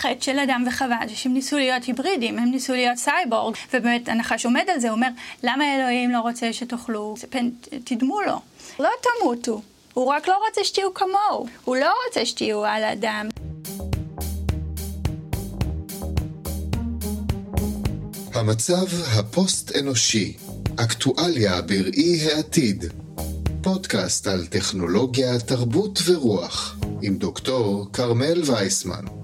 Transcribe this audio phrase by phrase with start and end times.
[0.00, 4.46] החטא של אדם וחווה זה שהם ניסו להיות היברידים, הם ניסו להיות סייבורג, ובאמת הנחש
[4.46, 5.08] עומד על זה, הוא אומר,
[5.42, 7.14] למה אלוהים לא רוצה שתאכלו,
[7.84, 8.40] תדמו לו.
[8.78, 9.62] לא תמותו,
[9.94, 13.28] הוא רק לא רוצה שתהיו כמוהו, הוא לא רוצה שתהיו על אדם.
[18.34, 18.86] המצב
[19.18, 20.36] הפוסט-אנושי,
[20.76, 22.84] אקטואליה בראי העתיד.
[23.62, 29.19] פודקאסט על טכנולוגיה, תרבות ורוח, עם דוקטור כרמל וייסמן.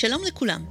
[0.00, 0.64] שלום לכולם.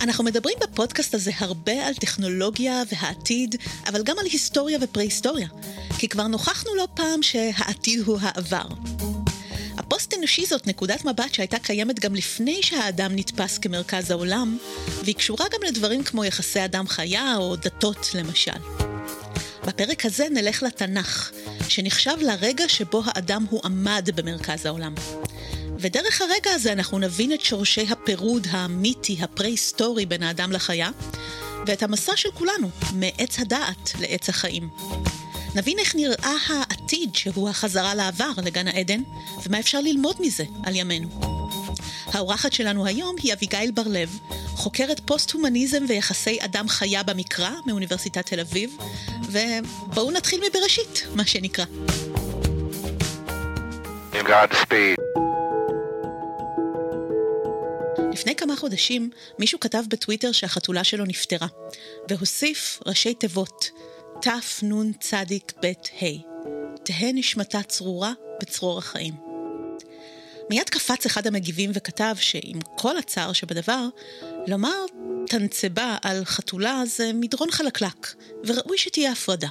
[0.00, 3.54] אנחנו מדברים בפודקאסט הזה הרבה על טכנולוגיה והעתיד,
[3.88, 5.48] אבל גם על היסטוריה ופרה-היסטוריה,
[5.98, 8.66] כי כבר נוכחנו לא פעם שהעתיד הוא העבר.
[9.76, 14.58] הפוסט-אנושי זאת נקודת מבט שהייתה קיימת גם לפני שהאדם נתפס כמרכז העולם,
[15.04, 18.60] והיא קשורה גם לדברים כמו יחסי אדם-חיה או דתות למשל.
[19.66, 21.30] בפרק הזה נלך לתנ"ך,
[21.68, 24.94] שנחשב לרגע שבו האדם הועמד במרכז העולם.
[25.86, 30.90] ודרך הרגע הזה אנחנו נבין את שורשי הפירוד המיתי, הפרה-היסטורי בין האדם לחיה,
[31.66, 34.68] ואת המסע של כולנו, מעץ הדעת לעץ החיים.
[35.54, 39.00] נבין איך נראה העתיד שהוא החזרה לעבר, לגן העדן,
[39.44, 41.08] ומה אפשר ללמוד מזה על ימינו.
[42.06, 48.76] האורחת שלנו היום היא אביגיל בר-לב, חוקרת פוסט-הומניזם ויחסי אדם-חיה במקרא מאוניברסיטת תל אביב,
[49.22, 51.64] ובואו נתחיל מבראשית, מה שנקרא.
[58.16, 61.46] לפני כמה חודשים מישהו כתב בטוויטר שהחתולה שלו נפטרה,
[62.08, 63.70] והוסיף ראשי תיבות
[64.22, 65.66] תנצ"ב
[66.02, 66.06] ה',
[66.84, 69.14] תהא נשמתה צרורה בצרור החיים.
[70.50, 73.88] מיד קפץ אחד המגיבים וכתב שעם כל הצער שבדבר,
[74.46, 74.84] לומר
[75.26, 79.48] תנצבה על חתולה זה מדרון חלקלק, וראוי שתהיה הפרדה.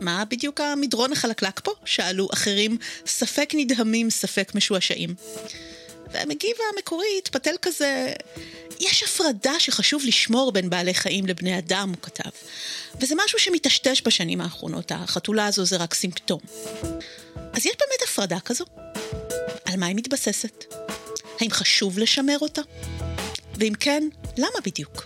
[0.00, 1.72] מה בדיוק המדרון החלקלק פה?
[1.84, 5.14] שאלו אחרים, ספק נדהמים, ספק משועשעים.
[6.12, 8.12] והמגיב המקורי התפתל כזה,
[8.80, 12.30] יש הפרדה שחשוב לשמור בין בעלי חיים לבני אדם, הוא כתב.
[13.00, 16.40] וזה משהו שמטשטש בשנים האחרונות, החתולה הזו זה רק סימפטום.
[17.52, 18.64] אז יש באמת הפרדה כזו?
[19.64, 20.74] על מה היא מתבססת?
[21.40, 22.62] האם חשוב לשמר אותה?
[23.54, 25.04] ואם כן, למה בדיוק?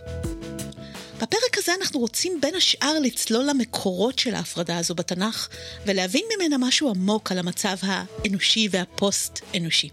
[1.22, 5.48] בפרק הזה אנחנו רוצים בין השאר לצלול למקורות של ההפרדה הזו בתנ"ך,
[5.86, 9.88] ולהבין ממנה משהו עמוק על המצב האנושי והפוסט-אנושי.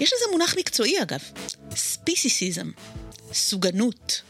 [0.00, 1.20] יש לזה מונח מקצועי אגב,
[1.76, 2.70] ספיסיסיזם,
[3.32, 4.22] סוגנות,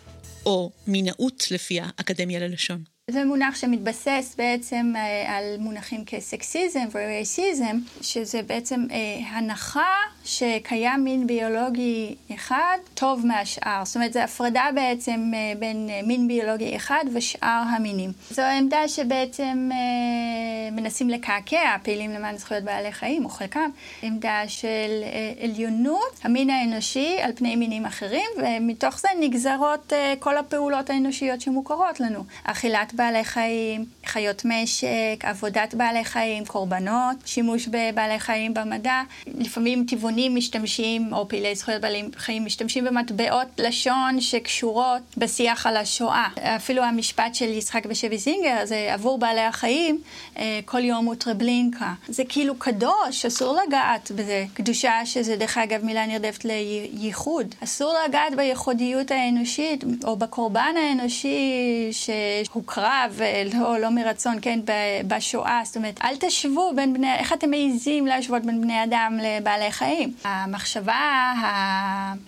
[0.47, 2.85] או מינאות לפי האקדמיה ללשון.
[3.11, 9.93] זה מונח שמתבסס בעצם אה, על מונחים כסקסיזם ורייסיזם, שזה בעצם אה, הנחה
[10.25, 13.83] שקיים מין ביולוגי אחד טוב מהשאר.
[13.85, 18.13] זאת אומרת, זו הפרדה בעצם אה, בין אה, מין ביולוגי אחד ושאר המינים.
[18.31, 23.71] זו עמדה שבעצם אה, מנסים לקעקע, פעילים למען זכויות בעלי חיים, או חלקם,
[24.03, 25.05] עמדה של
[25.43, 32.25] עליונות המין האנושי על פני מינים אחרים, ומתוך זה נגזרות כל הפעולות האנושיות שמוכרות לנו.
[32.45, 39.03] אכילת בעלי חיים, חיות משק, עבודת בעלי חיים, קורבנות, שימוש בבעלי חיים במדע.
[39.27, 46.29] לפעמים טבעונים משתמשים, או פעילי זכויות בעלי חיים משתמשים במטבעות לשון שקשורות בשיח על השואה.
[46.57, 50.01] אפילו המשפט של יצחק בשבי זינגר, זה עבור בעלי החיים,
[50.39, 51.93] אה, כל יום הוא טרבלינקה.
[52.09, 54.45] זה כאילו קדוש, אסור לגעת בזה.
[54.55, 57.55] קדושה, שזה דרך אגב מילה נרדפת לייחוד.
[57.65, 62.85] אסור לגעת בייחודיות האנושית, או בקורבן האנושי שהוקרב.
[62.85, 63.21] הקרב,
[63.55, 64.61] לא, לא מרצון, כן,
[65.07, 65.61] בשואה.
[65.65, 70.04] זאת אומרת, אל תשוו בין בני, איך אתם מעיזים להשוות בין בני אדם לבעלי חיים?
[70.25, 71.33] המחשבה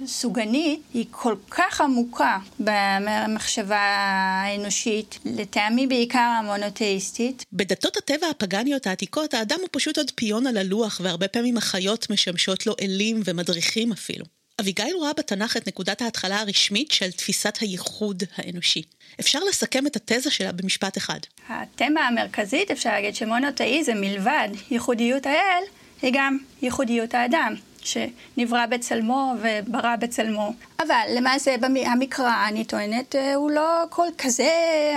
[0.02, 7.44] הסוגנית היא כל כך עמוקה במחשבה האנושית, לטעמי בעיקר המונותאיסטית.
[7.52, 12.66] בדתות הטבע הפגניות העתיקות, האדם הוא פשוט עוד פיון על הלוח, והרבה פעמים החיות משמשות
[12.66, 14.24] לו אלים ומדריכים אפילו.
[14.60, 18.82] אביגיל רואה בתנ"ך את נקודת ההתחלה הרשמית של תפיסת הייחוד האנושי.
[19.20, 21.18] אפשר לסכם את התזה שלה במשפט אחד.
[21.48, 25.62] התמה המרכזית, אפשר להגיד שמונותאיזם מלבד ייחודיות האל,
[26.02, 27.54] היא גם ייחודיות האדם.
[27.86, 30.52] שנברא בצלמו וברא בצלמו.
[30.80, 31.54] אבל למעשה
[31.86, 34.50] המקרא, אני טוענת, אה, הוא לא כל כזה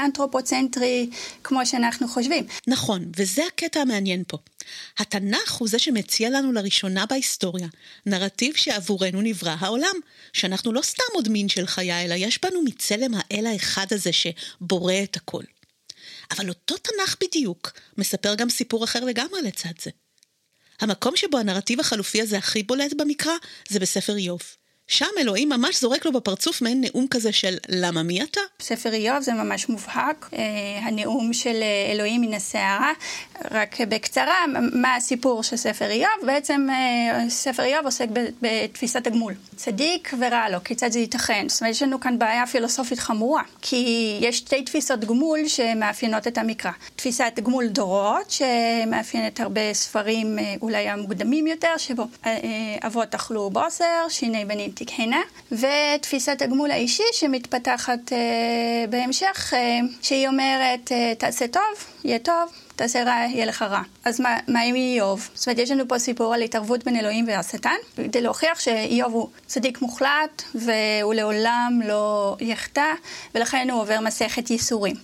[0.06, 1.10] אנתרופוצנטרי
[1.44, 2.46] כמו שאנחנו חושבים.
[2.68, 4.38] נכון, וזה הקטע המעניין פה.
[5.00, 7.68] התנ"ך הוא זה שמציע לנו לראשונה בהיסטוריה
[8.06, 9.96] נרטיב שעבורנו נברא העולם,
[10.34, 14.94] שאנחנו לא סתם עוד מין של חיה, אלא יש בנו מצלם האל האחד הזה שבורא
[15.04, 15.44] את הכל.
[16.32, 19.92] אבל אותו תנ"ך בדיוק מספר גם סיפור אחר לגמרי לצד זה.
[20.82, 23.34] המקום שבו הנרטיב החלופי הזה הכי בולט במקרא
[23.70, 24.42] זה בספר איוב,
[24.90, 28.42] שם אלוהים ממש זורק לו בפרצוף מעין נאום כזה של למה מי אתה?
[28.62, 30.40] ספר איוב זה ממש מובהק, אה,
[30.84, 32.92] הנאום של אה, אלוהים מן הסערה.
[33.52, 36.26] רק בקצרה, מה הסיפור של ספר איוב?
[36.26, 38.08] בעצם אה, ספר איוב עוסק
[38.42, 39.34] בתפיסת הגמול.
[39.56, 41.46] צדיק ורע לו, כיצד זה ייתכן?
[41.48, 46.38] זאת אומרת, יש לנו כאן בעיה פילוסופית חמורה, כי יש שתי תפיסות גמול שמאפיינות את
[46.38, 46.72] המקרא.
[46.96, 52.04] תפיסת גמול דורות, שמאפיינת הרבה ספרים אולי המוקדמים יותר, שבו
[52.84, 55.22] אבות אכלו בוסר, שיני בנים תקהנה,
[55.52, 58.12] ותפיסת הגמול האישי שמתפתחת
[58.90, 59.54] בהמשך,
[60.02, 61.64] שהיא אומרת, תעשה טוב,
[62.04, 63.82] יהיה טוב, תעשה רע, יהיה לך רע.
[64.06, 65.30] אז מה, מה עם איוב?
[65.34, 69.30] זאת אומרת, יש לנו פה סיפור על התערבות בין אלוהים והשטן, כדי להוכיח שאיוב הוא
[69.48, 72.94] צדיק מוחלט, והוא לעולם לא יחטא,
[73.36, 74.96] ולכן הוא עובר מסכת ייסורים.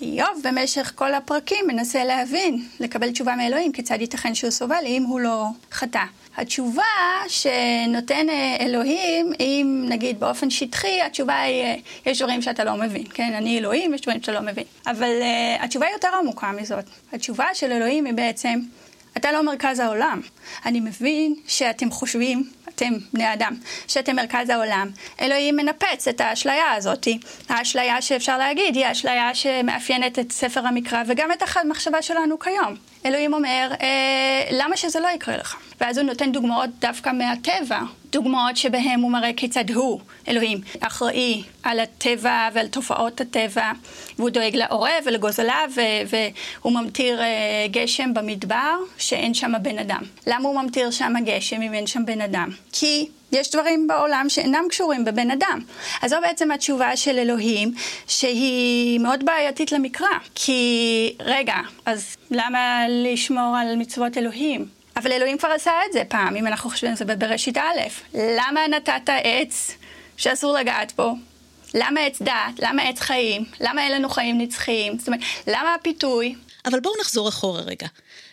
[0.00, 5.20] איוב במשך כל הפרקים מנסה להבין, לקבל תשובה מאלוהים, כיצד ייתכן שהוא סובל אם הוא
[5.20, 6.04] לא חטא.
[6.36, 6.82] התשובה
[7.28, 11.74] שנותן אה, אלוהים, אם נגיד באופן שטחי, התשובה היא, אה,
[12.06, 13.32] יש דברים שאתה לא מבין, כן?
[13.34, 14.64] אני אלוהים, יש דברים שאתה לא מבין.
[14.86, 16.84] אבל uh, התשובה יותר עמוקה מזאת.
[17.12, 18.60] התשובה של אלוהים היא בעצם,
[19.16, 20.20] אתה לא מרכז העולם.
[20.66, 23.56] אני מבין שאתם חושבים, אתם בני אדם,
[23.88, 24.90] שאתם מרכז העולם.
[25.20, 27.08] אלוהים מנפץ את האשליה הזאת.
[27.48, 32.91] האשליה שאפשר להגיד היא האשליה שמאפיינת את ספר המקרא וגם את המחשבה שלנו כיום.
[33.06, 35.56] אלוהים אומר, אה, למה שזה לא יקרה לך?
[35.80, 41.80] ואז הוא נותן דוגמאות דווקא מהטבע, דוגמאות שבהם הוא מראה כיצד הוא, אלוהים, אחראי על
[41.80, 43.72] הטבע ועל תופעות הטבע,
[44.18, 45.70] והוא דואג לעורב ולגוזליו,
[46.08, 50.02] והוא ממטיר אה, גשם במדבר שאין שם בן אדם.
[50.26, 52.48] למה הוא ממטיר שם גשם אם אין שם בן אדם?
[52.72, 55.60] כי יש דברים בעולם שאינם קשורים בבן אדם.
[56.02, 57.74] אז זו בעצם התשובה של אלוהים,
[58.08, 60.08] שהיא מאוד בעייתית למקרא.
[60.34, 61.56] כי, רגע,
[61.86, 64.66] אז למה לשמור על מצוות אלוהים?
[64.96, 67.80] אבל אלוהים כבר עשה את זה פעם, אם אנחנו חושבים על זה בבראשית א'.
[68.14, 69.76] למה נתת עץ
[70.16, 71.14] שאסור לגעת בו?
[71.74, 72.58] למה עץ דת?
[72.58, 73.44] למה עץ חיים?
[73.60, 74.98] למה אין לנו חיים נצחיים?
[74.98, 76.34] זאת אומרת, למה הפיתוי?
[76.64, 77.86] אבל בואו נחזור אחורה רגע.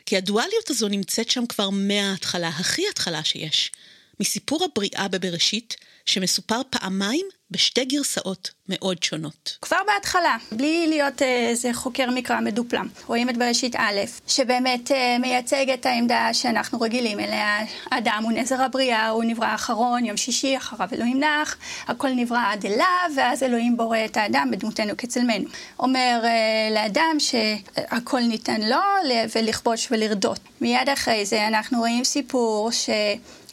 [0.06, 3.72] כי הדואליות הזו נמצאת שם כבר מההתחלה, הכי התחלה שיש.
[4.20, 5.76] מסיפור הבריאה בבראשית,
[6.06, 9.58] שמסופר פעמיים בשתי גרסאות מאוד שונות.
[9.62, 15.18] כבר בהתחלה, בלי להיות אה, איזה חוקר מקרא מדופלם, רואים את בראשית א', שבאמת אה,
[15.20, 17.58] מייצג את העמדה שאנחנו רגילים אליה.
[17.90, 21.58] אדם הוא נזר הבריאה, הוא נברא האחרון, יום שישי, אחריו אלוהים נח,
[21.88, 25.50] הכל נברא עד אליו, ואז אלוהים בורא את האדם בדמותנו כצלמנו.
[25.80, 30.40] אומר אה, לאדם שהכל ניתן לו ולכבוש ולרדות.
[30.62, 32.90] מיד אחרי זה אנחנו רואים סיפור ש...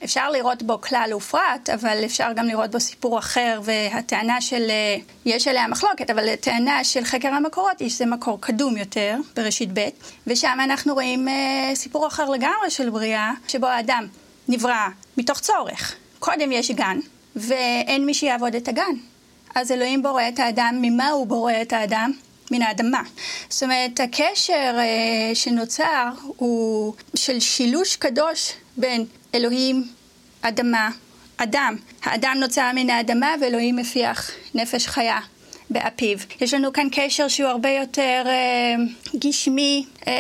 [0.05, 4.97] אפשר לראות בו כלל ופרט, אבל אפשר גם לראות בו סיפור אחר, והטענה של, אה,
[5.25, 9.89] יש עליה מחלוקת, אבל הטענה של חקר המקורות היא שזה מקור קדום יותר, בראשית ב',
[10.27, 14.07] ושם אנחנו רואים אה, סיפור אחר לגמרי של בריאה, שבו האדם
[14.49, 15.95] נברא מתוך צורך.
[16.19, 16.99] קודם יש גן,
[17.37, 18.97] ואין מי שיעבוד את הגן.
[19.55, 22.13] אז אלוהים בורא את האדם, ממה הוא בורא את האדם?
[22.51, 23.03] מן האדמה.
[23.49, 29.05] זאת אומרת, הקשר אה, שנוצר הוא של שילוש קדוש בין
[29.35, 29.85] אלוהים,
[30.43, 30.91] אדמה,
[31.37, 31.77] אדם.
[32.03, 35.19] האדם נוצר מן האדמה ואלוהים מפיח נפש חיה
[35.71, 36.19] באפיו.
[36.41, 38.75] יש לנו כאן קשר שהוא הרבה יותר אה,
[39.19, 40.13] גשמי אה,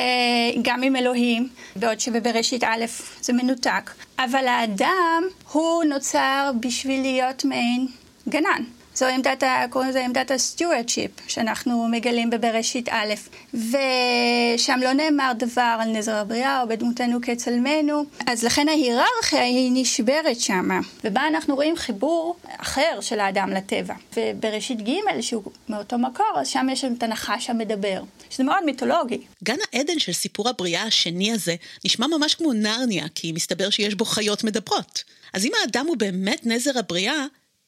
[0.62, 2.84] גם עם אלוהים, בעוד שבבראשית א'
[3.20, 3.90] זה מנותק.
[4.18, 7.86] אבל האדם הוא נוצר בשביל להיות מעין
[8.28, 8.62] גנן.
[8.96, 13.14] זו עמדת, קוראים לזה עמדת ה stewardship, שאנחנו מגלים בבראשית א',
[13.54, 20.40] ושם לא נאמר דבר על נזר הבריאה או בדמותנו כצלמנו, אז לכן ההיררכיה היא נשברת
[20.40, 23.94] שמה, ובה אנחנו רואים חיבור אחר של האדם לטבע.
[24.16, 29.18] ובראשית ג', שהוא מאותו מקור, אז שם יש את הנחש המדבר, שזה מאוד מיתולוגי.
[29.44, 31.54] גן העדן של סיפור הבריאה השני הזה
[31.84, 35.04] נשמע ממש כמו נרניה, כי מסתבר שיש בו חיות מדברות.
[35.32, 37.26] אז אם האדם הוא באמת נזר הבריאה,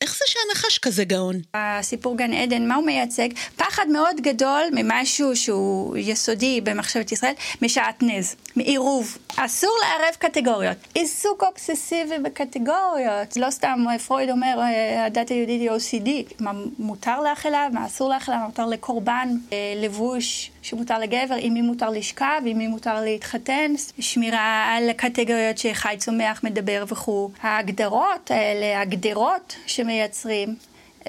[0.08, 1.40] איך זה שהנחש כזה גאון?
[1.54, 3.28] הסיפור גן עדן, מה הוא מייצג?
[3.56, 9.18] פחד מאוד גדול ממשהו שהוא יסודי במחשבת ישראל, משעטנז, מעירוב.
[9.36, 10.76] אסור לערב קטגוריות.
[10.94, 13.36] עיסוק אובססיבי בקטגוריות.
[13.36, 16.34] לא סתם פרויד אומר, אה, הדת היהודית היא OCD.
[16.40, 21.62] מה מותר לאכילה, מה אסור לאכילה, מה מותר לקורבן, אה, לבוש שמותר לגבר, עם מי
[21.62, 27.30] מותר לשכב, עם מי מותר להתחתן, שמירה על קטגוריות שחי צומח מדבר וכו'.
[27.42, 30.56] ההגדרות האלה, הגדרות שמייצרים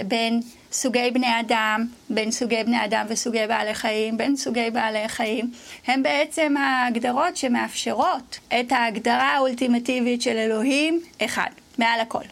[0.04, 0.42] בין
[0.72, 5.52] סוגי בני אדם, בין סוגי בני אדם וסוגי בעלי חיים, בין סוגי בעלי חיים,
[5.88, 11.50] הם בעצם ההגדרות שמאפשרות את ההגדרה האולטימטיבית של אלוהים אחד.
[11.78, 12.24] מעל הכל.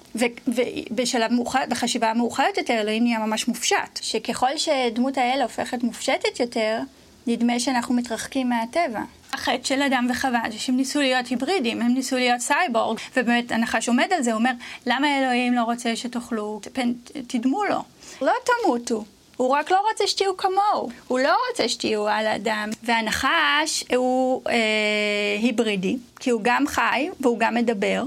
[0.91, 3.99] ובשלב מאוחר, בחשיבה המאוחרת יותר, אלוהים נהיה ממש מופשט.
[4.01, 6.79] שככל שדמות האל הופכת מופשטת יותר,
[7.27, 9.01] נדמה שאנחנו מתרחקים מהטבע.
[9.33, 13.87] החטא של אדם וחווה זה שהם ניסו להיות היברידים, הם ניסו להיות סייבורג, ובאמת הנחש
[13.87, 14.51] עומד על זה, אומר,
[14.85, 16.61] למה אלוהים לא רוצה שתאכלו,
[17.27, 17.83] תדמו לו.
[18.21, 19.03] לא תמותו,
[19.37, 22.69] הוא רק לא רוצה שתהיו כמוהו, הוא לא רוצה שתהיו על אדם.
[22.83, 24.53] והנחש הוא אה,
[25.41, 28.03] היברידי, כי הוא גם חי והוא גם מדבר.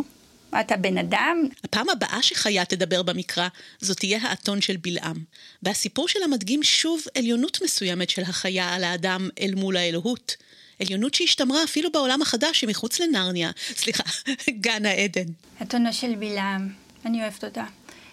[0.61, 1.45] אתה בן אדם.
[1.64, 3.49] הפעם הבאה שחיה תדבר במקרא,
[3.80, 5.16] זאת תהיה האתון של בלעם.
[5.62, 10.37] והסיפור שלה מדגים שוב עליונות מסוימת של החיה על האדם אל מול האלוהות.
[10.80, 14.02] עליונות שהשתמרה אפילו בעולם החדש שמחוץ לנרניה, סליחה,
[14.64, 15.26] גן העדן.
[15.62, 16.69] אתונו של בלעם,
[17.04, 17.64] אני אוהבת אותה.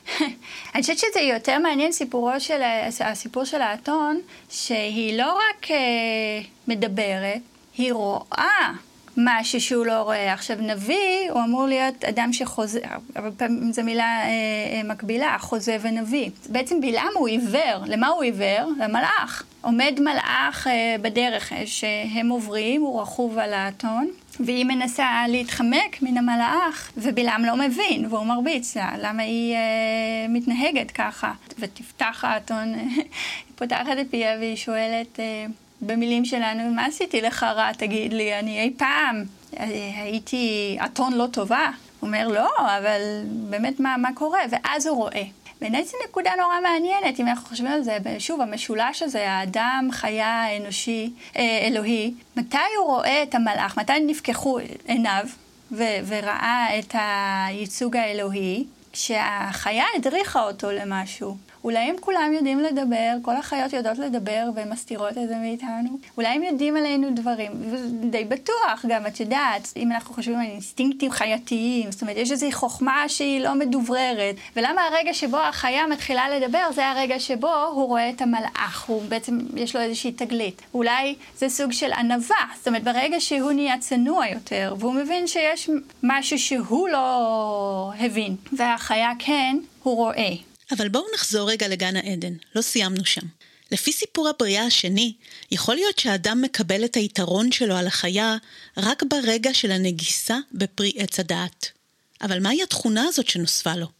[0.76, 2.62] אני חושבת שזה יותר מעניין סיפורו של,
[3.00, 5.78] הסיפור של האתון, שהיא לא רק אה,
[6.68, 7.42] מדברת,
[7.78, 8.74] היא רואה
[9.18, 10.34] משהו שהוא לא רואה.
[10.34, 12.80] עכשיו, נביא, הוא אמור להיות אדם שחוזה,
[13.16, 16.30] הרבה פעמים זו מילה אה, אה, מקבילה, חוזה ונביא.
[16.50, 17.84] בעצם בלעם הוא עיוור.
[17.86, 18.72] למה הוא עיוור?
[18.80, 19.44] למלאך.
[19.62, 24.08] עומד מלאך אה, בדרך אה, שהם עוברים, הוא רכוב על האתון.
[24.40, 30.92] והיא מנסה להתחמק מן המלאך, ובלעם לא מבין, והוא מרביץ לה, למה היא אה, מתנהגת
[30.92, 31.34] ככה.
[31.60, 33.04] ותפתח האתון, היא
[33.56, 35.46] פותחת את פיה והיא שואלת, אה,
[35.82, 39.24] במילים שלנו, מה עשיתי לך רע, תגיד לי, אני אי פעם
[39.96, 41.70] הייתי אתון לא טובה?
[42.00, 43.02] הוא אומר, לא, אבל
[43.50, 44.40] באמת מה, מה קורה?
[44.50, 45.24] ואז הוא רואה.
[45.62, 50.58] בעיניי זו נקודה נורא מעניינת, אם אנחנו חושבים על זה, שוב, המשולש הזה, האדם, חיה,
[50.58, 55.26] אנושי, אה, אלוהי, מתי הוא רואה את המלאך, מתי נפקחו עיניו
[55.72, 61.38] ו- וראה את הייצוג האלוהי, שהחיה הדריכה אותו למשהו.
[61.68, 66.00] אולי הם כולם יודעים לדבר, כל החיות יודעות לדבר והן מסתירות את זה מאיתנו.
[66.18, 71.12] אולי הם יודעים עלינו דברים, ודי בטוח גם, את יודעת, אם אנחנו חושבים על אינסטינקטים
[71.12, 74.36] חייתיים, זאת אומרת, יש איזו חוכמה שהיא לא מדובררת.
[74.56, 79.40] ולמה הרגע שבו החיה מתחילה לדבר, זה הרגע שבו הוא רואה את המלאך, הוא בעצם,
[79.56, 80.62] יש לו איזושהי תגלית.
[80.74, 85.70] אולי זה סוג של ענווה, זאת אומרת, ברגע שהוא נהיה צנוע יותר, והוא מבין שיש
[86.04, 90.48] משהו שהוא לא הבין, והחיה כן, הוא רואה.
[90.72, 93.22] אבל בואו נחזור רגע לגן העדן, לא סיימנו שם.
[93.72, 95.14] לפי סיפור הבריאה השני,
[95.52, 98.38] יכול להיות שהאדם מקבל את היתרון שלו על החיה
[98.78, 101.72] רק ברגע של הנגיסה בפרי עץ הדעת.
[102.22, 103.97] אבל מהי התכונה הזאת שנוספה לו?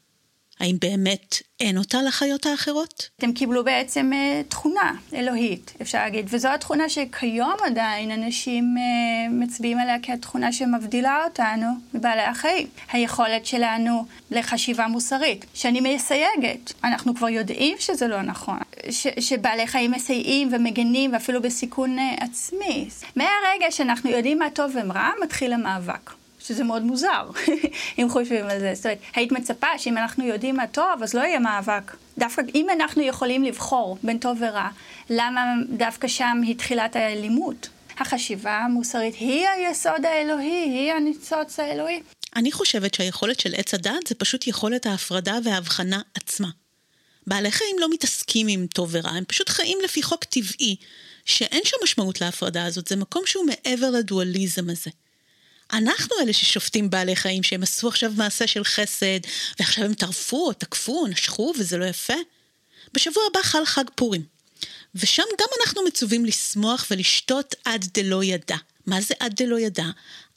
[0.60, 3.10] האם באמת אין אותה לחיות האחרות?
[3.22, 9.80] הם קיבלו בעצם uh, תכונה אלוהית, אפשר להגיד, וזו התכונה שכיום עדיין אנשים uh, מצביעים
[9.80, 12.68] עליה כתכונה שמבדילה אותנו מבעלי החיים.
[12.92, 16.74] היכולת שלנו לחשיבה מוסרית, שאני מסייגת.
[16.84, 18.58] אנחנו כבר יודעים שזה לא נכון,
[18.90, 22.88] ש- שבעלי חיים מסייעים ומגנים ואפילו בסיכון uh, עצמי.
[23.16, 26.12] מהרגע שאנחנו יודעים מה טוב ומה מתחיל המאבק.
[26.48, 27.30] שזה מאוד מוזר,
[28.00, 28.72] אם חושבים על זה.
[28.76, 31.96] זאת אומרת, היית מצפה שאם אנחנו יודעים מה טוב, אז לא יהיה מאבק.
[32.18, 34.70] דווקא אם אנחנו יכולים לבחור בין טוב ורע,
[35.10, 37.70] למה דווקא שם היא תחילת האלימות?
[37.98, 42.02] החשיבה המוסרית היא היסוד האלוהי, היא הניצוץ האלוהי.
[42.36, 46.48] אני חושבת שהיכולת של עץ הדת זה פשוט יכולת ההפרדה וההבחנה עצמה.
[47.28, 50.76] בעלי חיים לא מתעסקים עם טוב ורע, הם פשוט חיים לפי חוק טבעי,
[51.26, 54.90] שאין שם משמעות להפרדה הזאת, זה מקום שהוא מעבר לדואליזם הזה.
[55.74, 59.20] אנחנו אלה ששופטים בעלי חיים, שהם עשו עכשיו מעשה של חסד,
[59.60, 62.14] ועכשיו הם טרפו או תקפו או נשכו וזה לא יפה.
[62.94, 64.24] בשבוע הבא חל חג פורים.
[64.96, 68.56] ושם גם אנחנו מצווים לשמוח ולשתות עד דלא ידע.
[68.86, 69.86] מה זה עד דלא ידע?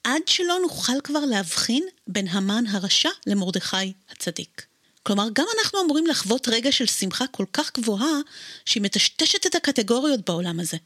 [0.05, 4.67] עד שלא נוכל כבר להבחין בין המן הרשע למרדכי הצדיק.
[5.03, 8.19] כלומר, גם אנחנו אמורים לחוות רגע של שמחה כל כך גבוהה,
[8.65, 10.77] שהיא מטשטשת את הקטגוריות בעולם הזה.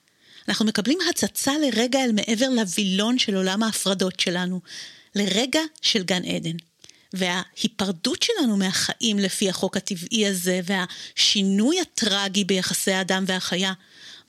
[0.48, 4.60] אנחנו מקבלים הצצה לרגע אל מעבר לווילון של עולם ההפרדות שלנו,
[5.14, 6.56] לרגע של גן עדן.
[7.12, 13.72] וההיפרדות שלנו מהחיים לפי החוק הטבעי הזה, והשינוי הטרגי ביחסי האדם והחיה,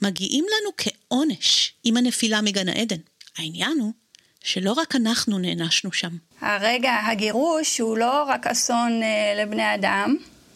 [0.01, 2.99] מגיעים לנו כעונש עם הנפילה מגן העדן.
[3.37, 3.93] העניין הוא
[4.43, 6.17] שלא רק אנחנו נענשנו שם.
[6.41, 10.15] הרגע הגירוש הוא לא רק אסון uh, לבני אדם,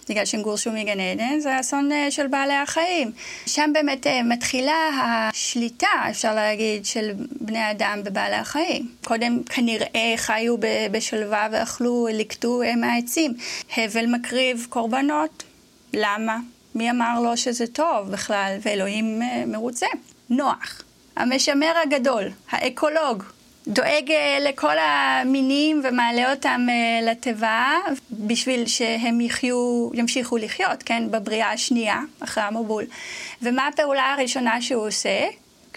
[0.09, 3.11] בגלל שהם גורשו מגן עדן, זה אסון אה, של בעלי החיים.
[3.45, 7.11] שם באמת אה, מתחילה השליטה, אפשר להגיד, של
[7.41, 8.89] בני אדם בבעלי החיים.
[9.03, 10.55] קודם כנראה חיו
[10.91, 13.33] בשלווה ואכלו, לקטו אה, מהעצים.
[13.77, 15.43] הבל מקריב קורבנות.
[15.93, 16.37] למה?
[16.75, 19.87] מי אמר לו שזה טוב בכלל, ואלוהים מרוצה?
[20.29, 20.81] נוח,
[21.15, 23.23] המשמר הגדול, האקולוג,
[23.69, 27.75] דואג אה, לכל המינים ומעלה אותם אה, לתיבה
[28.11, 32.83] בשביל שהם יחיו, ימשיכו לחיות, כן, בבריאה השנייה, אחרי המבול.
[33.41, 35.27] ומה הפעולה הראשונה שהוא עושה?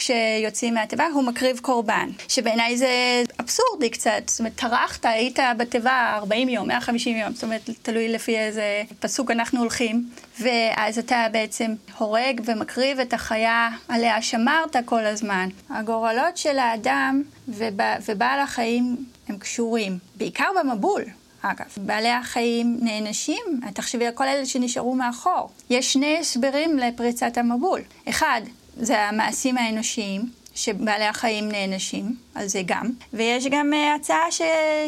[0.03, 4.23] כשיוצאים מהתיבה, הוא מקריב קורבן, שבעיניי זה אבסורדי קצת.
[4.27, 9.31] זאת אומרת, טרחת, היית בתיבה 40 יום, 150 יום, זאת אומרת, תלוי לפי איזה פסוק
[9.31, 10.09] אנחנו הולכים,
[10.41, 15.49] ואז אתה בעצם הורג ומקריב את החיה עליה שמרת כל הזמן.
[15.71, 18.97] הגורלות של האדם ובעל החיים
[19.29, 21.03] הם קשורים, בעיקר במבול.
[21.43, 25.51] אגב, בעלי החיים נענשים, תחשבי על כל אלה שנשארו מאחור.
[25.71, 27.81] יש שני הסברים לפריצת המבול.
[28.09, 28.41] אחד,
[28.83, 32.91] זה המעשים האנושיים, שבעלי החיים נענשים, על זה גם.
[33.13, 34.27] ויש גם uh, הצעה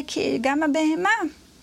[0.07, 1.09] שגם הבהמה,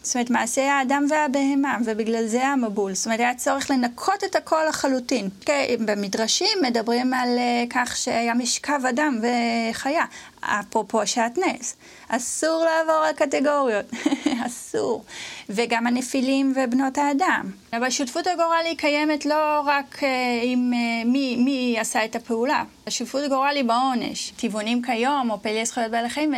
[0.02, 2.94] זאת אומרת, מעשה האדם והבהמה, ובגלל זה המבול.
[2.94, 5.28] זאת אומרת, היה צורך לנקות את הכל לחלוטין.
[5.40, 10.04] אוקיי, במדרשים מדברים על uh, כך שהיה משכב אדם וחיה,
[10.42, 11.74] אפרופו שעטנז.
[12.08, 13.86] אסור לעבור על קטגוריות,
[14.46, 15.04] אסור.
[15.48, 17.50] וגם הנפילים ובנות האדם.
[17.72, 20.04] אבל השותפות הגורל היא קיימת לא רק uh,
[20.42, 22.64] עם uh, מי, מי עשה את הפעולה.
[22.86, 24.32] השותפות הגורל היא בעונש.
[24.36, 26.34] טבעונים כיום, או פעילי זכויות בעלי חיים,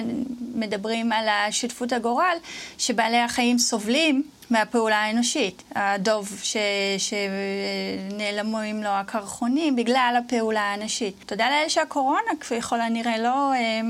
[0.55, 2.37] מדברים על השותפות הגורל,
[2.79, 5.63] שבעלי החיים סובלים מהפעולה האנושית.
[5.75, 6.57] הדוב ש...
[6.99, 11.15] שנעלמים לו הקרחונים בגלל הפעולה האנושית.
[11.27, 13.81] תודה לאל שהקורונה, ככל הנראה, לא אה,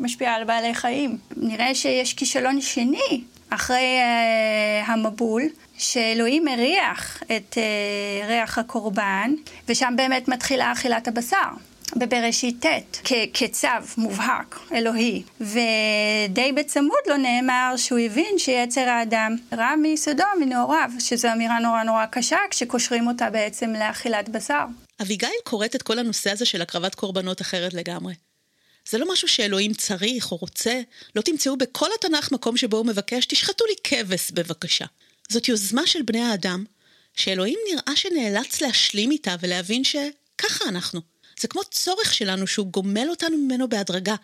[0.00, 1.18] משפיעה על בעלי חיים.
[1.36, 5.42] נראה שיש כישלון שני אחרי uh, המבול,
[5.78, 9.34] שאלוהים מריח את uh, ריח הקורבן,
[9.68, 11.48] ושם באמת מתחילה אכילת הבשר.
[11.96, 15.22] בבראשית ט', כצו מובהק, אלוהי.
[15.40, 22.06] ודי בצמוד לו נאמר שהוא הבין שיצר האדם רע מיסודו, מנעוריו, שזו אמירה נורא נורא
[22.06, 24.64] קשה כשקושרים אותה בעצם לאכילת בשר.
[25.02, 28.14] אביגיל קוראת את כל הנושא הזה של הקרבת קורבנות אחרת לגמרי.
[28.88, 30.80] זה לא משהו שאלוהים צריך או רוצה.
[31.16, 34.84] לא תמצאו בכל התנ"ך מקום שבו הוא מבקש, תשחטו לי כבש בבקשה.
[35.28, 36.64] זאת יוזמה של בני האדם,
[37.16, 41.13] שאלוהים נראה שנאלץ להשלים איתה ולהבין שככה אנחנו.
[41.40, 44.14] זה כמו צורך שלנו שהוא גומל אותנו ממנו בהדרגה,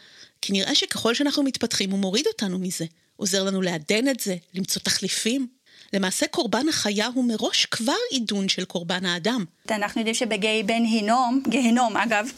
[0.43, 2.85] כי נראה שככל שאנחנו מתפתחים הוא מוריד אותנו מזה.
[3.17, 5.47] עוזר לנו לעדן את זה, למצוא תחליפים.
[5.93, 9.45] למעשה קורבן החיה הוא מראש כבר עידון של קורבן האדם.
[9.71, 12.29] אנחנו יודעים שבגיא בן הינום, גהנום אגב,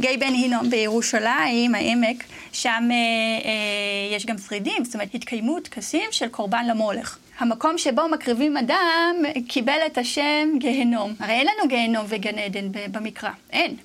[0.00, 2.96] גיא בן הינום בירושלים, העמק, שם אה,
[3.44, 7.18] אה, יש גם שרידים, זאת אומרת התקיימו טקסים של קורבן למולך.
[7.40, 9.16] המקום שבו מקריבים אדם
[9.48, 11.14] קיבל את השם גהנום.
[11.20, 13.76] הרי אין לנו גהנום וגן עדן במקרא, אין.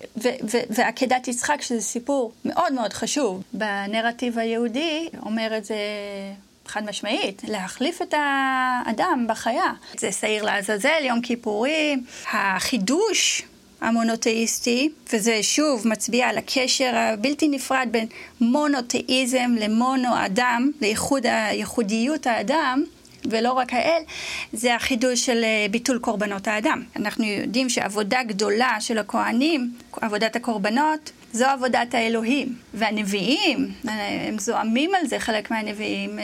[0.69, 5.75] ועקדת יצחק, שזה סיפור מאוד מאוד חשוב, בנרטיב היהודי אומר את זה
[6.67, 9.71] חד משמעית, להחליף את האדם בחיה.
[9.97, 13.41] זה שעיר לעזאזל, יום כיפורים, החידוש
[13.81, 18.07] המונותאיסטי, וזה שוב מצביע על הקשר הבלתי נפרד בין
[18.41, 22.83] מונותאיזם למונו-אדם, לייחודיות האדם,
[23.29, 24.01] ולא רק האל,
[24.53, 26.83] זה החידוש של אה, ביטול קורבנות האדם.
[26.95, 32.55] אנחנו יודעים שעבודה גדולה של הכהנים, עבודת הקורבנות, זו עבודת האלוהים.
[32.73, 33.71] והנביאים,
[34.27, 36.23] הם זועמים על זה, חלק מהנביאים, אה,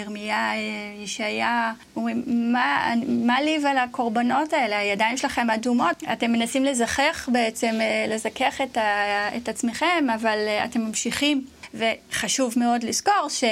[0.00, 0.58] ירמיה, אה,
[1.04, 4.78] ישעיה, אומרים, מה, מה לי ולקורבנות האלה?
[4.78, 6.02] הידיים שלכם אדומות.
[6.12, 7.74] אתם מנסים לזכך בעצם,
[8.08, 11.44] לזכך את, ה, את עצמכם, אבל אתם ממשיכים.
[11.74, 13.44] וחשוב מאוד לזכור ש...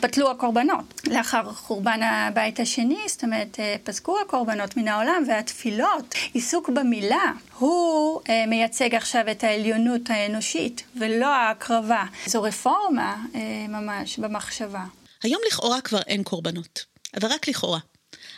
[0.00, 1.00] בטלו הקורבנות.
[1.06, 8.20] לאחר חורבן הבית השני, זאת אומרת, אה, פסקו הקורבנות מן העולם, והתפילות, עיסוק במילה, הוא
[8.28, 12.04] אה, מייצג עכשיו את העליונות האנושית, ולא ההקרבה.
[12.26, 14.84] זו רפורמה אה, ממש במחשבה.
[15.22, 16.84] היום לכאורה כבר אין קורבנות,
[17.16, 17.78] אבל רק לכאורה.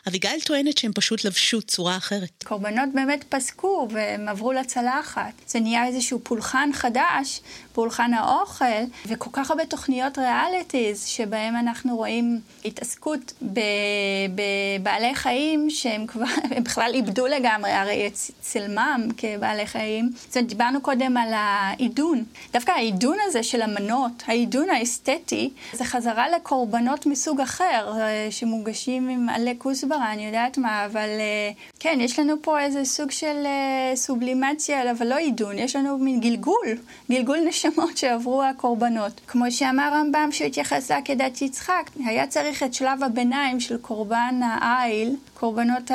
[0.08, 2.44] אביגיל טוענת שהם פשוט לבשו צורה אחרת.
[2.44, 5.32] קורבנות באמת פסקו והם עברו לצלחת.
[5.46, 7.40] זה נהיה איזשהו פולחן חדש,
[7.72, 8.64] פולחן האוכל,
[9.06, 16.24] וכל כך הרבה תוכניות ריאליטיז שבהם אנחנו רואים התעסקות בבעלי חיים שהם כבר,
[16.56, 20.10] הם בכלל איבדו לגמרי, הרי את צלמם כבעלי חיים.
[20.14, 22.24] זאת אומרת, דיברנו קודם על העידון.
[22.52, 29.28] דווקא העידון הזה של המנות, העידון האסתטי, זה חזרה לקורבנות מסוג אחר, אה, שמוגשים עם
[29.28, 29.89] עלי כוסברה.
[29.90, 31.50] כוסברה, אני יודעת מה, אבל אה,
[31.80, 36.20] כן, יש לנו פה איזה סוג של אה, סובלימציה, אבל לא עידון, יש לנו מין
[36.20, 36.68] גלגול,
[37.10, 39.20] גלגול נשמות שעברו הקורבנות.
[39.26, 45.16] כמו שאמר רמב"ם שהוא התייחס לעקדת יצחק, היה צריך את שלב הביניים של קורבן העיל,
[45.34, 45.90] קורבנות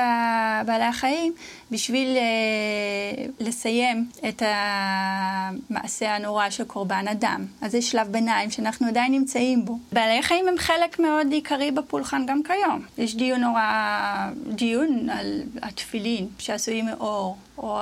[0.65, 1.33] בעלי החיים,
[1.71, 7.45] בשביל אה, לסיים את המעשה הנורא של קורבן אדם.
[7.61, 9.77] אז זה שלב ביניים שאנחנו עדיין נמצאים בו.
[9.91, 12.81] בעלי חיים הם חלק מאוד עיקרי בפולחן גם כיום.
[12.97, 17.37] יש דיון נורא, דיון על התפילין שעשויים מאור.
[17.57, 17.79] או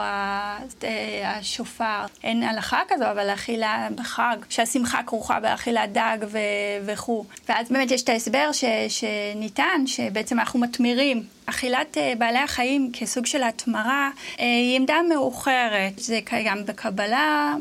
[1.26, 2.06] השופר.
[2.24, 6.40] אין הלכה כזו, אבל אכילה בחג, שהשמחה כרוכה באכילת דג ו-
[6.86, 7.26] וכו'.
[7.50, 11.24] ואז באמת יש את ההסבר ש- שניתן, שבעצם אנחנו מתמירים.
[11.46, 14.10] אכילת אה, בעלי החיים כסוג של התמרה
[14.40, 15.94] אה, היא עמדה מאוחרת.
[15.98, 17.56] זה קיים בקבלה,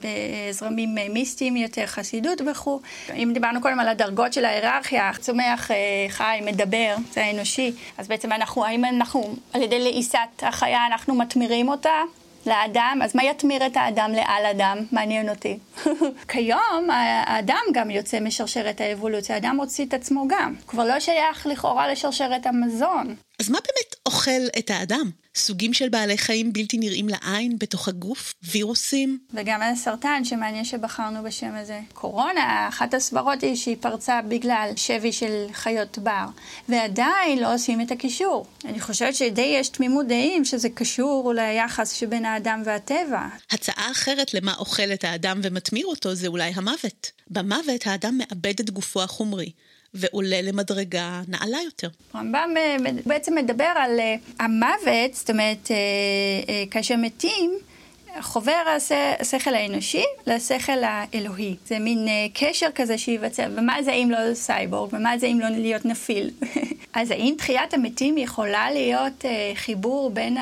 [0.00, 2.80] בזרמים מיסטיים יותר, חסידות וכו'.
[3.14, 5.76] אם דיברנו קודם על הדרגות של ההיררכיה, צומח, אה,
[6.08, 11.68] חי, מדבר, זה האנושי, אז בעצם אנחנו, האם אנחנו, על ידי לעיסת החיה, אנחנו מתמירים
[11.68, 12.02] אותה?
[12.46, 14.78] לאדם, אז מה יתמיר את האדם לעל אדם?
[14.92, 15.58] מעניין אותי.
[16.28, 20.54] כיום האדם גם יוצא משרשרת האבולוציה, האדם הוציא את עצמו גם.
[20.66, 23.16] כבר לא שייך לכאורה לשרשרת המזון.
[23.40, 25.10] אז מה באמת אוכל את האדם?
[25.34, 29.18] סוגים של בעלי חיים בלתי נראים לעין בתוך הגוף, וירוסים.
[29.34, 31.80] וגם הסרטן, שמעניין שבחרנו בשם הזה.
[31.92, 36.26] קורונה, אחת הסברות היא שהיא פרצה בגלל שבי של חיות בר,
[36.68, 38.46] ועדיין לא עושים את הקישור.
[38.64, 43.26] אני חושבת שדי יש תמימות דעים שזה קשור ליחס שבין האדם והטבע.
[43.50, 47.10] הצעה אחרת למה אוכל את האדם ומתמיר אותו זה אולי המוות.
[47.30, 49.52] במוות האדם מאבד את גופו החומרי.
[49.94, 51.88] ועולה למדרגה נעלה יותר.
[52.14, 52.76] רמב"ם אה,
[53.06, 57.50] בעצם מדבר על אה, המוות, זאת אומרת, אה, כאשר מתים,
[58.20, 58.76] חובר
[59.20, 61.56] השכל האנושי לשכל האלוהי.
[61.66, 65.84] זה מין קשר כזה שייווצר, ומה זה אם לא סייבורג, ומה זה אם לא להיות
[65.84, 66.30] נפיל.
[66.94, 69.24] אז האם תחיית המתים יכולה להיות
[69.54, 70.36] חיבור בין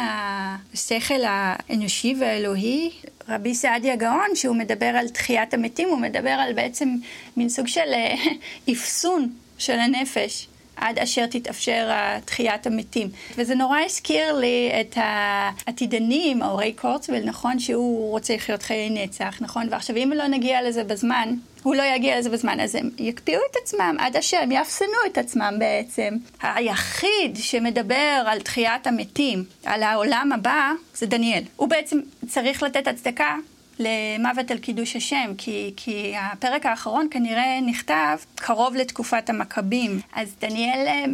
[0.74, 2.90] השכל האנושי והאלוהי?
[3.28, 6.96] רבי סעדיה גאון, שהוא מדבר על תחיית המתים, הוא מדבר על בעצם
[7.36, 7.92] מין סוג של
[8.72, 9.28] אפסון
[9.60, 10.46] של הנפש.
[10.76, 11.90] עד אשר תתאפשר
[12.24, 13.08] תחיית המתים.
[13.36, 19.38] וזה נורא הזכיר לי את העתידנים, או ריי קורצוול, נכון שהוא רוצה לחיות חיי נצח,
[19.40, 19.66] נכון?
[19.70, 23.56] ועכשיו אם לא נגיע לזה בזמן, הוא לא יגיע לזה בזמן, אז הם יקפיאו את
[23.62, 26.16] עצמם עד אשר הם יאפסנו את עצמם בעצם.
[26.42, 31.42] היחיד שמדבר על תחיית המתים, על העולם הבא, זה דניאל.
[31.56, 33.36] הוא בעצם צריך לתת הצדקה
[33.80, 40.00] למוות על קידוש השם, כי, כי הפרק האחרון כנראה נכתב קרוב לתקופת המכבים.
[40.12, 41.04] אז דניאל אה,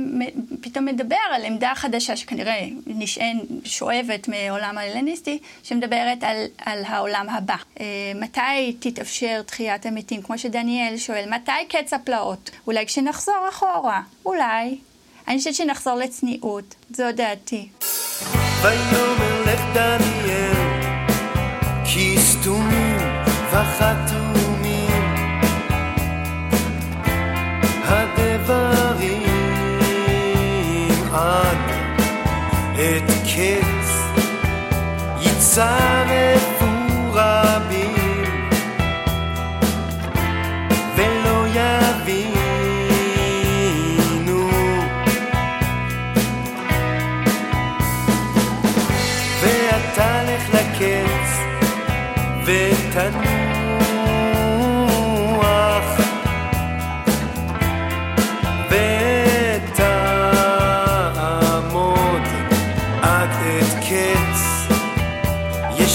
[0.61, 7.57] פתאום מדבר על עמדה חדשה שכנראה נשען, שואבת מעולם ההלניסטי, שמדברת על, על העולם הבא.
[7.81, 10.23] אה, מתי תתאפשר תחיית המתים?
[10.23, 12.51] כמו שדניאל שואל, מתי קץ הפלאות?
[12.67, 14.01] אולי כשנחזור אחורה.
[14.27, 14.79] אולי.
[15.29, 17.69] אני חושבת שנחזור לצניעות, זו דעתי.
[18.63, 20.66] ויאמר לך דניאל
[21.97, 22.99] כי סתומים
[23.51, 25.15] וחתומים.
[27.85, 29.23] הדברים
[31.13, 31.59] עד
[32.75, 33.89] את קץ
[35.21, 36.56] יצרפו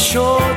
[0.02, 0.51] shore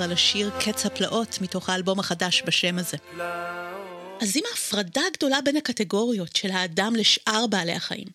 [0.00, 2.96] זוהר על השיר קץ הפלאות מתוך האלבום החדש בשם הזה.
[4.20, 8.06] אז אם ההפרדה הגדולה בין הקטגוריות של האדם לשאר בעלי החיים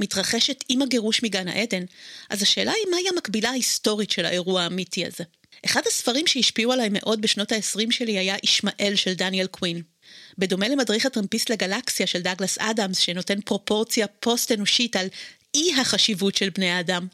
[0.00, 1.84] מתרחשת עם הגירוש מגן העדן,
[2.30, 5.24] אז השאלה היא מהי המקבילה ההיסטורית של האירוע האמיתי הזה.
[5.64, 9.82] אחד הספרים שהשפיעו עליי מאוד בשנות ה-20 שלי היה ישמעאל של דניאל קווין.
[10.38, 15.06] בדומה למדריך הטרמפיסט לגלקסיה של דאגלס אדמס, שנותן פרופורציה פוסט-אנושית על
[15.54, 17.06] אי החשיבות של בני האדם.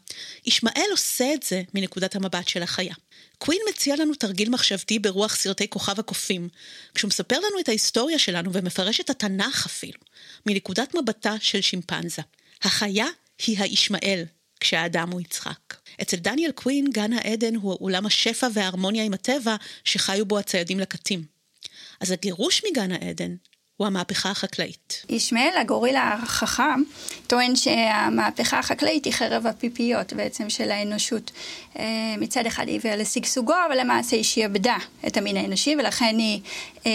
[0.45, 2.93] ישמעאל עושה את זה מנקודת המבט של החיה.
[3.39, 6.49] קווין מציע לנו תרגיל מחשבתי ברוח סרטי כוכב הקופים,
[6.95, 9.99] כשהוא מספר לנו את ההיסטוריה שלנו ומפרש את התנ"ך אפילו,
[10.45, 12.21] מנקודת מבטה של שימפנזה.
[12.61, 13.05] החיה
[13.45, 14.23] היא הישמעאל,
[14.59, 15.75] כשהאדם הוא יצחק.
[16.01, 21.23] אצל דניאל קווין, גן העדן הוא עולם השפע וההרמוניה עם הטבע שחיו בו הציידים לקטים.
[21.99, 23.35] אז הגירוש מגן העדן
[23.79, 25.05] הוא המהפכה החקלאית.
[25.09, 26.81] ישמעאל, הגורילה החכם,
[27.27, 31.31] טוען שהמהפכה החקלאית היא חרב הפיפיות בעצם של האנושות.
[31.79, 31.85] אה,
[32.17, 36.41] מצד אחד היא הביאה לשגשוגו, אבל למעשה היא שיעבדה את המין האנושי, ולכן היא
[36.85, 36.91] אה,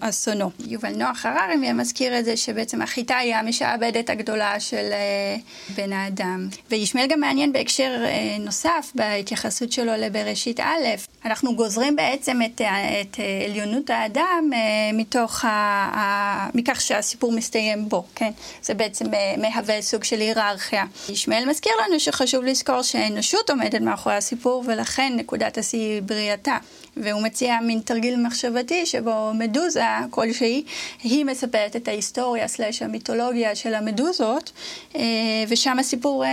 [0.00, 0.50] אסונו.
[0.66, 5.36] יובל נוח הררי מזכיר את זה שבעצם החיטה היא המשעבדת הגדולה של אה,
[5.74, 6.48] בן האדם.
[6.70, 8.04] וישמעאל גם מעניין בהקשר
[8.40, 12.60] נוסף, בהתייחסות שלו לבראשית א', אנחנו גוזרים בעצם את,
[13.00, 14.50] את עליונות האדם
[14.92, 15.48] מתוך ה...
[15.48, 16.48] ה...
[16.54, 18.30] מכך שהסיפור מסתיים בו, כן?
[18.62, 19.04] זה בעצם
[19.38, 20.84] מהווה סוג של היררכיה.
[21.08, 26.56] ישמעאל מזכיר לנו שחשוב לזכור שהאנושות עומדת מאחורי הסיפור, ולכן נקודת השיא היא בריאתה.
[26.96, 30.64] והוא מציע מין תרגיל מחשבתי שבו מדוזה כלשהי,
[31.02, 34.52] היא מספרת את ההיסטוריה סלש המיתולוגיה של המדוזות,
[34.96, 35.00] אה,
[35.48, 36.30] ושם הסיפור אה,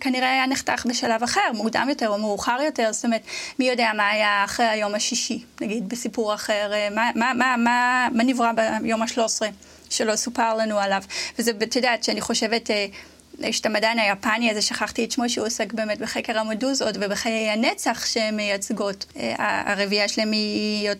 [0.00, 3.22] כנראה היה נחתך בשלב אחר, מוקדם יותר או מאוחר יותר, זאת אומרת,
[3.58, 8.08] מי יודע מה היה אחרי היום השישי, נגיד בסיפור אחר, אה, מה, מה, מה, מה,
[8.12, 9.48] מה נברא ביום השלוש עשרה
[9.90, 11.02] שלא סופר לנו עליו.
[11.38, 12.70] וזה, את יודעת, שאני חושבת...
[13.38, 18.06] יש את המדען היפני הזה, שכחתי את שמו, שהוא עוסק באמת בחקר המדוזות ובחיי הנצח
[18.06, 19.06] שהן מייצגות.
[19.16, 20.90] אה, הרבייה שלהם היא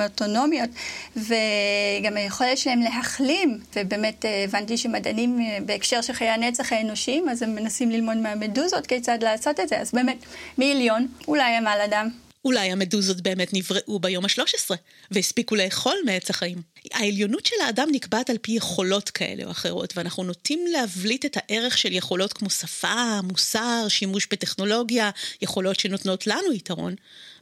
[0.00, 0.70] אוטונומיות,
[1.16, 7.42] וגם היכולת שלהם להחלים, ובאמת אה, הבנתי שמדענים אה, בהקשר של חיי הנצח האנושיים, אז
[7.42, 10.16] הם מנסים ללמוד מהמדוזות כיצד לעשות את זה, אז באמת,
[10.58, 12.27] מיליון, אולי הם על אדם.
[12.48, 14.70] אולי המדוזות באמת נבראו ביום ה-13,
[15.10, 16.62] והספיקו לאכול מעץ החיים.
[16.92, 21.78] העליונות של האדם נקבעת על פי יכולות כאלה או אחרות, ואנחנו נוטים להבליט את הערך
[21.78, 25.10] של יכולות כמו שפה, מוסר, שימוש בטכנולוגיה,
[25.42, 26.94] יכולות שנותנות לנו יתרון,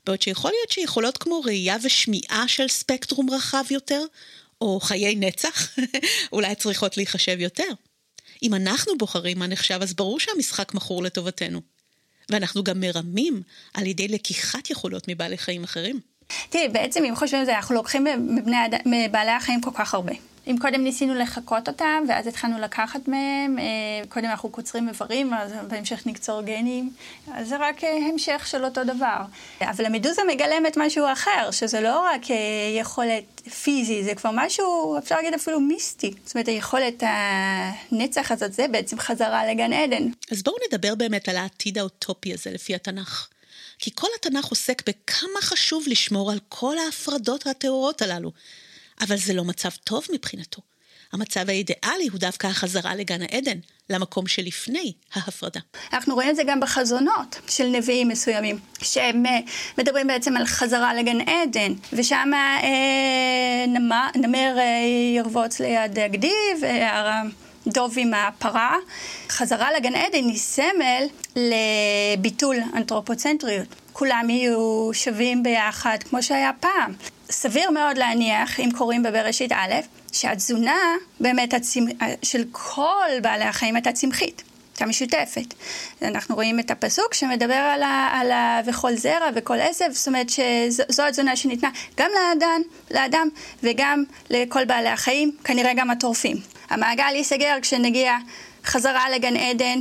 [0.07, 4.05] בעוד שיכול להיות שיכולות כמו ראייה ושמיעה של ספקטרום רחב יותר,
[4.61, 5.77] או חיי נצח,
[6.33, 7.69] אולי צריכות להיחשב יותר.
[8.43, 11.76] אם אנחנו בוחרים מה נחשב, אז ברור שהמשחק מכור לטובתנו.
[12.31, 13.43] ואנחנו גם מרמים
[13.75, 16.01] על ידי לקיחת יכולות מבעלי חיים אחרים.
[16.51, 20.13] תראי, בעצם אם חושבים על זה, אנחנו לוקחים מבני, מבעלי החיים כל כך הרבה.
[20.47, 23.65] אם קודם ניסינו לחקות אותם, ואז התחלנו לקחת מהם, אה,
[24.09, 26.91] קודם אנחנו קוצרים איברים, אז בהמשך נקצור גנים,
[27.35, 29.17] אז זה רק אה, המשך של אותו דבר.
[29.61, 32.37] אבל המדוזה מגלמת משהו אחר, שזה לא רק אה,
[32.81, 36.15] יכולת פיזי, זה כבר משהו, אפשר להגיד אפילו מיסטי.
[36.25, 40.09] זאת אומרת, היכולת הנצח הזאת, זה בעצם חזרה לגן עדן.
[40.33, 43.29] אז בואו נדבר באמת על העתיד האוטופי הזה לפי התנ"ך.
[43.79, 48.33] כי כל התנ"ך עוסק בכמה חשוב לשמור על כל ההפרדות הטהורות הללו.
[49.01, 50.63] אבל זה לא מצב טוב מבחינתו.
[51.13, 53.59] המצב האידיאלי הוא דווקא החזרה לגן העדן,
[53.91, 55.61] למקום שלפני ההפרדה.
[55.93, 59.39] אנחנו רואים את זה גם בחזונות של נביאים מסוימים, שהם אה,
[59.79, 63.65] מדברים בעצם על חזרה לגן עדן, ושם אה,
[64.17, 64.65] נמר, אה,
[65.17, 66.33] ירבוץ ליד הגדי,
[67.67, 68.77] והדוב עם הפרה.
[69.29, 71.05] חזרה לגן עדן היא סמל
[71.37, 73.69] לביטול אנתרופוצנטריות.
[73.93, 76.93] כולם יהיו שווים ביחד כמו שהיה פעם.
[77.31, 79.75] סביר מאוד להניח, אם קוראים בבראשית א',
[80.13, 80.81] שהתזונה
[81.21, 81.85] באמת הצמ...
[82.23, 84.43] של כל בעלי החיים הייתה צמחית.
[84.77, 85.55] הייתה משותפת.
[86.03, 90.27] אנחנו רואים את הפסוק שמדבר על, ה, על ה, וכל זרע וכל עשב, זאת אומרת
[90.29, 92.61] שזו התזונה שניתנה גם לאדם,
[92.91, 93.29] לאדם
[93.63, 96.37] וגם לכל בעלי החיים, כנראה גם הטורפים.
[96.71, 98.17] המעגל ייסגר כשנגיע
[98.65, 99.81] חזרה לגן עדן,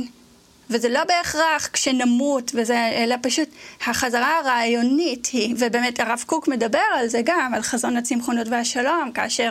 [0.70, 3.48] וזה לא בהכרח כשנמות, וזה, אלא פשוט
[3.86, 9.50] החזרה הרעיונית היא, ובאמת הרב קוק מדבר על זה גם, על חזון הצמחונות והשלום, כאשר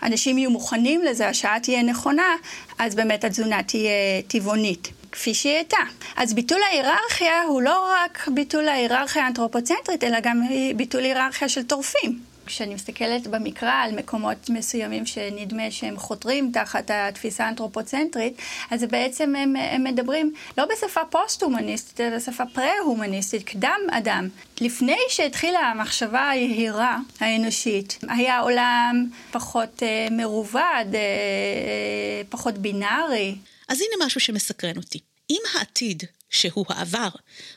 [0.00, 2.36] האנשים יהיו מוכנים לזה, השעה תהיה נכונה,
[2.78, 4.92] אז באמת התזונה תהיה טבעונית.
[5.12, 5.76] כפי שהיא הייתה.
[6.16, 10.42] אז ביטול ההיררכיה הוא לא רק ביטול ההיררכיה האנתרופוצנטרית, אלא גם
[10.76, 12.29] ביטול היררכיה של טורפים.
[12.46, 19.56] כשאני מסתכלת במקרא על מקומות מסוימים שנדמה שהם חותרים תחת התפיסה האנתרופוצנטרית, אז בעצם הם,
[19.56, 24.28] הם מדברים לא בשפה פוסט-הומניסטית, אלא בשפה פרה-הומניסטית, קדם אדם.
[24.60, 33.36] לפני שהתחילה המחשבה היהירה האנושית, היה עולם פחות אה, מרובד, אה, פחות בינארי.
[33.68, 34.98] אז הנה משהו שמסקרן אותי.
[35.30, 37.08] אם העתיד, שהוא העבר,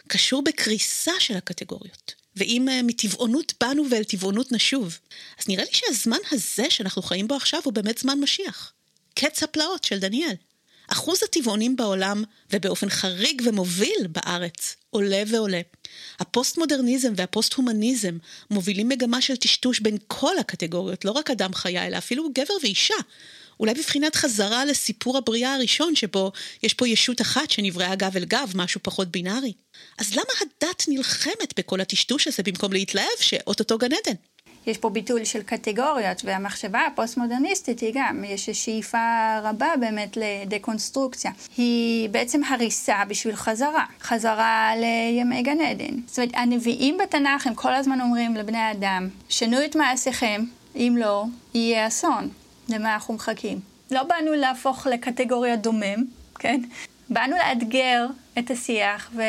[0.08, 5.00] קשור בקריסה של הקטגוריות, ואם אה, מטבעונות באנו ואל טבעונות נשוב.
[5.40, 8.74] אז נראה לי שהזמן הזה שאנחנו חיים בו עכשיו הוא באמת זמן משיח.
[9.16, 10.36] קץ הפלאות של דניאל.
[10.88, 15.62] אחוז הטבעונים בעולם, ובאופן חריג ומוביל בארץ, עולה ועולה.
[16.20, 18.18] הפוסט-מודרניזם והפוסט-הומניזם
[18.50, 22.96] מובילים מגמה של טשטוש בין כל הקטגוריות, לא רק אדם חיה, אלא אפילו גבר ואישה.
[23.64, 26.32] אולי בבחינת חזרה לסיפור הבריאה הראשון, שבו
[26.64, 29.54] יש פה ישות אחת שנבראה גב אל גב, משהו פחות בינארי.
[30.00, 34.16] אז למה הדת נלחמת בכל הטשטוש הזה במקום להתלהב שאו-טו-טו גן עדן?
[34.68, 41.32] יש פה ביטול של קטגוריות, והמחשבה הפוסט-מודרניסטית היא גם, יש שאיפה רבה באמת לדקונסטרוקציה.
[41.58, 46.00] היא בעצם הריסה בשביל חזרה, חזרה לימי גן עדן.
[46.08, 50.44] זאת אומרת, הנביאים בתנ"ך הם כל הזמן אומרים לבני אדם, שנו את מעשיכם,
[50.76, 51.24] אם לא,
[51.54, 52.30] יהיה אסון.
[52.70, 53.60] למה אנחנו מחכים?
[53.92, 56.04] לא באנו להפוך לקטגוריה דומם,
[56.40, 56.62] כן?
[57.10, 58.08] באנו לאתגר
[58.40, 59.22] את השיח ו-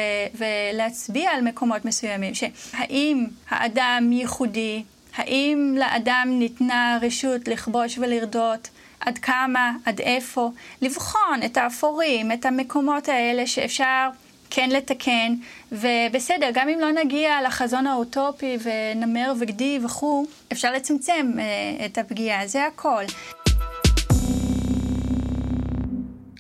[0.73, 4.83] ולהצביע על מקומות מסוימים, שהאם האדם ייחודי,
[5.17, 8.69] האם לאדם ניתנה רשות לכבוש ולרדות,
[9.01, 10.51] עד כמה, עד איפה,
[10.83, 14.09] לבחון את האפורים, את המקומות האלה שאפשר
[14.57, 15.35] כן לתקן,
[15.73, 22.47] ובסדר, גם אם לא נגיע לחזון האוטופי ונמר וגדי וכו', אפשר לצמצם uh, את הפגיעה,
[22.47, 23.05] זה הכל.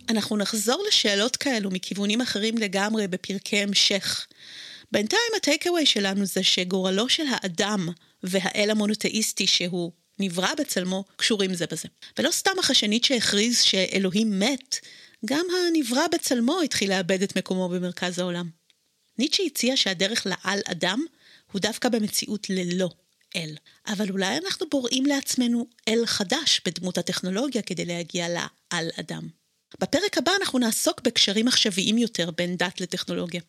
[0.09, 4.27] אנחנו נחזור לשאלות כאלו מכיוונים אחרים לגמרי בפרקי המשך.
[4.93, 7.89] בינתיים הטייקווי שלנו זה שגורלו של האדם
[8.23, 11.89] והאל המונותאיסטי שהוא נברא בצלמו קשורים זה בזה.
[12.19, 14.77] ולא סתם החשנית שהכריז שאלוהים מת,
[15.25, 18.49] גם הנברא בצלמו התחיל לאבד את מקומו במרכז העולם.
[19.19, 21.05] ניטשה הציע שהדרך לעל אדם
[21.53, 22.91] הוא דווקא במציאות ללא
[23.37, 23.57] אל.
[23.87, 29.29] אבל אולי אנחנו בוראים לעצמנו אל חדש בדמות הטכנולוגיה כדי להגיע לעל אדם.
[29.81, 33.41] בפרק הבא אנחנו נעסוק בקשרים עכשוויים יותר בין דת לטכנולוגיה.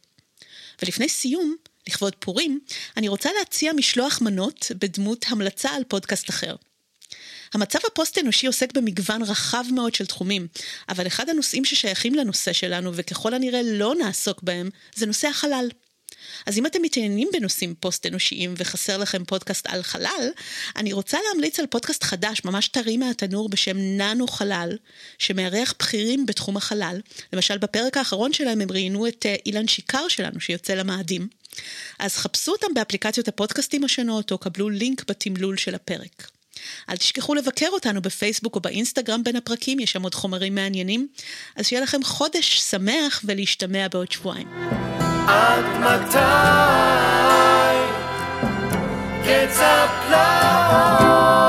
[0.82, 1.56] ולפני סיום,
[1.88, 2.60] לכבוד פורים,
[2.98, 6.56] אני רוצה להציע משלוח מנות בדמות המלצה על פודקאסט אחר.
[7.56, 10.48] המצב הפוסט-אנושי עוסק במגוון רחב מאוד של תחומים,
[10.90, 15.70] אבל אחד הנושאים ששייכים לנושא שלנו, וככל הנראה לא נעסוק בהם, זה נושא החלל.
[16.46, 20.30] אז אם אתם מתעניינים בנושאים פוסט-אנושיים וחסר לכם פודקאסט על חלל,
[20.76, 24.78] אני רוצה להמליץ על פודקאסט חדש, ממש טרי מהתנור, בשם ננו חלל,
[25.18, 27.00] שמארח בכירים בתחום החלל.
[27.34, 31.28] למשל, בפרק האחרון שלהם הם ראיינו את אה, אילן שיקר שלנו, שיוצא למאדים.
[32.00, 36.35] אז חפשו אותם באפליקציות הפודקאסטים השונות, או קבלו לינק בתמלול של הפרק.
[36.90, 41.08] אל תשכחו לבקר אותנו בפייסבוק או באינסטגרם בין הפרקים, יש שם עוד חומרים מעניינים.
[41.56, 44.48] אז שיהיה לכם חודש שמח ולהשתמע בעוד שבועיים.
[45.28, 46.16] עד מתי
[49.24, 51.45] קץ הפלאות